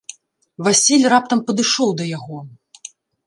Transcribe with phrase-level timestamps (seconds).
[0.67, 2.39] Васіль раптам падышоў да яго.